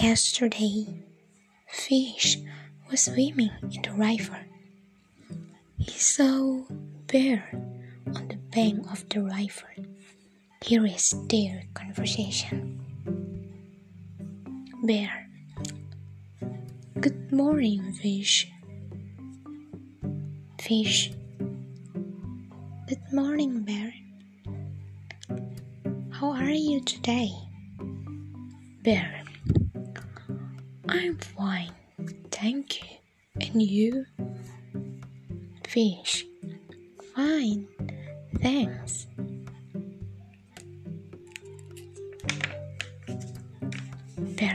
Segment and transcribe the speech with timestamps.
[0.00, 0.86] Yesterday,
[1.68, 2.38] fish
[2.90, 4.46] was swimming in the river.
[5.78, 6.62] He saw
[7.06, 7.48] bear
[8.14, 9.74] on the bank of the river.
[10.64, 12.80] Here is their conversation.
[14.82, 15.28] Bear.
[17.00, 18.50] Good morning, fish.
[20.60, 21.12] Fish.
[22.88, 23.94] Good morning, bear.
[26.10, 27.30] How are you today?
[28.82, 29.21] Bear.
[30.94, 31.72] I'm fine,
[32.30, 32.88] thank you.
[33.40, 34.04] And you?
[35.66, 36.26] Fish.
[37.14, 37.66] Fine,
[38.42, 39.06] thanks.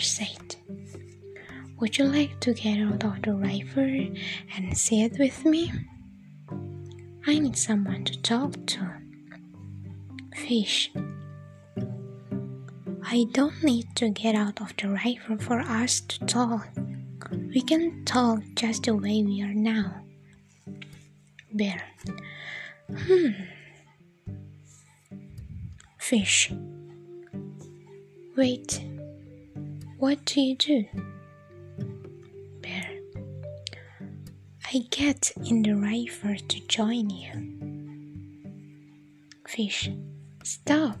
[0.00, 0.54] Said,
[1.80, 4.14] Would you like to get out of the river
[4.54, 5.72] and sit with me?
[7.26, 8.92] I need someone to talk to.
[10.36, 10.92] Fish.
[13.10, 16.68] I don't need to get out of the river for us to talk.
[17.30, 20.02] We can talk just the way we are now.
[21.50, 21.82] Bear.
[22.94, 23.30] Hmm.
[25.96, 26.52] Fish.
[28.36, 28.84] Wait.
[29.96, 30.84] What do you do?
[32.60, 32.90] Bear.
[34.70, 37.32] I get in the river to join you.
[39.46, 39.88] Fish.
[40.44, 40.98] Stop.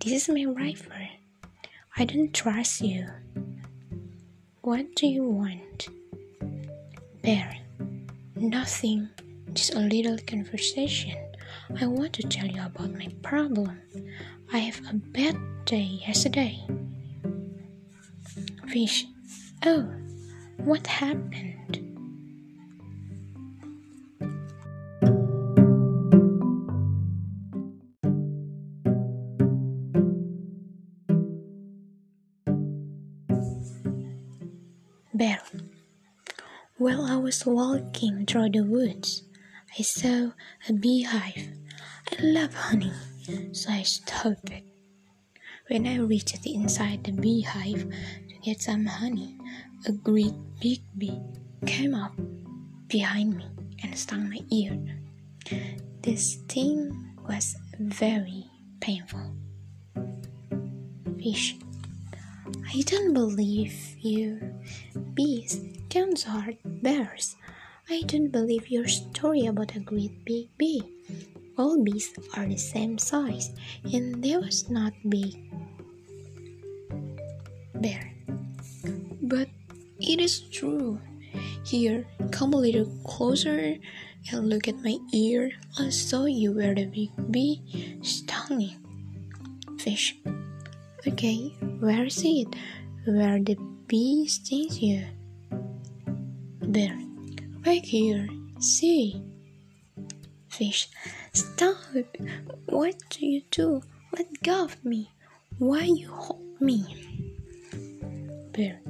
[0.00, 1.08] This is my river.
[1.96, 3.08] I don't trust you.
[4.60, 5.88] What do you want?
[7.22, 7.56] Bear.
[8.36, 9.08] Nothing.
[9.52, 11.16] Just a little conversation.
[11.80, 13.80] I want to tell you about my problem.
[14.52, 16.64] I have a bad day yesterday.
[18.68, 19.04] Fish.
[19.66, 19.82] Oh,
[20.58, 21.47] what happened?
[35.18, 35.42] Bear.
[36.76, 39.24] While I was walking through the woods,
[39.76, 40.30] I saw
[40.68, 41.58] a beehive.
[42.12, 42.92] I love honey,
[43.50, 44.62] so I stopped it.
[45.66, 49.36] When I reached inside the beehive to get some honey,
[49.86, 51.18] a great big bee
[51.66, 52.14] came up
[52.86, 53.46] behind me
[53.82, 54.78] and stung my ear.
[56.02, 58.46] The sting was very
[58.78, 59.34] painful.
[61.18, 61.56] Fish.
[62.70, 64.38] I don't believe you.
[65.18, 65.58] Bees
[66.22, 67.34] hurt bears.
[67.90, 70.78] I don't believe your story about a great big bee.
[71.58, 73.50] All bees are the same size,
[73.82, 75.34] and they was not big.
[77.74, 78.14] Bear.
[79.22, 79.48] But
[79.98, 81.00] it is true.
[81.66, 83.74] Here, come a little closer
[84.30, 85.50] and look at my ear.
[85.80, 88.70] I saw you where the big bee stung.
[89.82, 90.14] Fish.
[91.02, 91.50] Okay,
[91.82, 92.54] where is it?
[93.04, 95.04] Where the bee stings you?
[96.60, 96.98] Bear.
[97.64, 98.28] Right here.
[98.60, 99.22] See.
[100.48, 100.88] Fish.
[101.32, 101.76] Stop.
[102.66, 103.82] What do you do?
[104.16, 105.10] Let go of me.
[105.58, 106.84] Why you hold me?
[108.52, 108.80] Bear.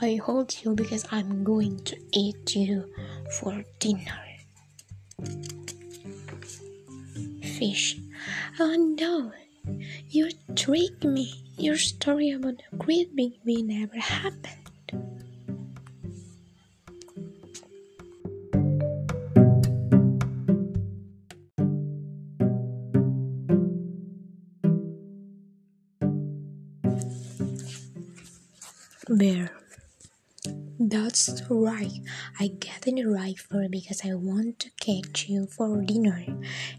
[0.00, 2.90] I hold you because I'm going to eat you
[3.38, 4.20] for dinner.
[7.42, 7.98] Fish.
[8.58, 9.32] Oh no.
[10.08, 11.44] You tricked me.
[11.56, 14.56] Your story about the great big never happened.
[29.08, 29.50] Bear.
[30.78, 32.00] That's right.
[32.38, 36.24] I get in the river because I want to catch you for dinner.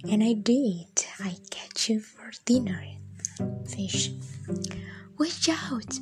[0.10, 0.91] And I did.
[1.24, 2.84] I catch you for dinner.
[3.68, 4.12] Fish.
[5.20, 6.00] Watch out!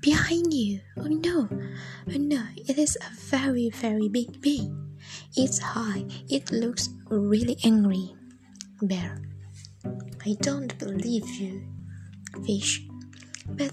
[0.00, 0.80] Behind you!
[0.98, 1.48] Oh no!
[1.50, 2.42] Oh no!
[2.56, 4.70] It is a very, very big bee.
[5.36, 6.04] It's high.
[6.28, 8.14] It looks really angry.
[8.82, 9.22] Bear.
[10.26, 11.62] I don't believe you.
[12.44, 12.82] Fish.
[13.48, 13.72] But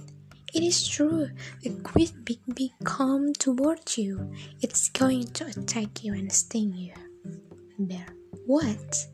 [0.54, 1.30] it is true.
[1.66, 4.32] A great big bee come towards you.
[4.62, 6.94] It's going to attack you and sting you.
[7.80, 8.06] Bear.
[8.46, 9.08] What?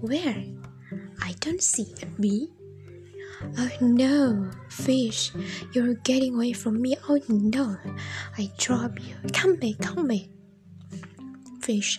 [0.00, 0.42] Where?
[1.22, 2.48] I don't see a bee.
[3.58, 5.32] Oh no, fish,
[5.72, 6.96] you're getting away from me.
[7.08, 7.76] Oh no,
[8.38, 9.14] I drop you.
[9.32, 10.28] Come back, come back.
[11.60, 11.98] Fish,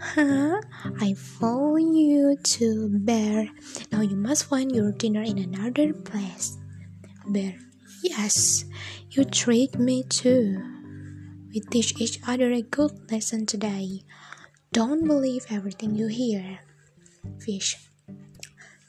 [0.00, 0.60] huh?
[1.00, 3.48] I follow you to bear.
[3.90, 6.58] Now you must find your dinner in another place.
[7.26, 7.54] Bear,
[8.02, 8.64] yes,
[9.10, 10.60] you tricked me too.
[11.52, 14.02] We teach each other a good lesson today.
[14.72, 16.60] Don't believe everything you hear.
[17.38, 17.76] Fish,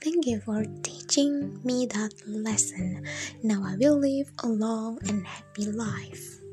[0.04, 3.08] Thank you for teaching me that lesson.
[3.42, 6.44] Now I will live a long and happy life.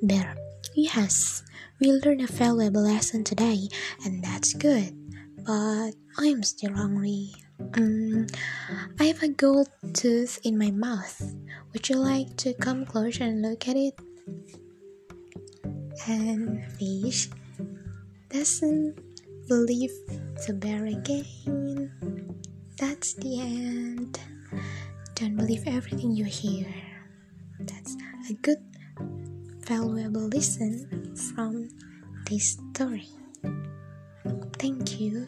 [0.00, 0.34] Bear,
[0.72, 1.42] yes,
[1.80, 3.68] we learned a valuable lesson today,
[4.06, 4.96] and that's good.
[5.44, 7.34] But I'm still hungry.
[7.76, 8.26] Um,
[8.98, 11.20] I have a gold tooth in my mouth.
[11.74, 14.00] Would you like to come closer and look at it?
[16.08, 17.28] And fish
[18.30, 18.96] doesn't
[19.46, 19.92] believe
[20.46, 22.37] the bear again.
[22.78, 24.20] That's the end.
[25.16, 26.72] Don't believe everything you hear.
[27.58, 27.96] That's
[28.30, 28.62] a good,
[29.66, 31.70] valuable lesson from
[32.30, 33.08] this story.
[34.60, 35.26] Thank you.